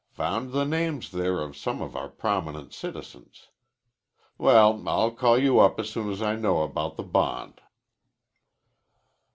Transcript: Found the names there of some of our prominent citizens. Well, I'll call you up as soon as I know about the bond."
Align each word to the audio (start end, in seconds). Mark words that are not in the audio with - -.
Found 0.13 0.51
the 0.51 0.65
names 0.65 1.11
there 1.11 1.41
of 1.41 1.55
some 1.55 1.79
of 1.79 1.95
our 1.95 2.09
prominent 2.09 2.73
citizens. 2.73 3.49
Well, 4.35 4.81
I'll 4.89 5.11
call 5.11 5.37
you 5.37 5.59
up 5.59 5.79
as 5.79 5.91
soon 5.91 6.09
as 6.09 6.23
I 6.23 6.35
know 6.35 6.63
about 6.63 6.95
the 6.97 7.03
bond." 7.03 7.61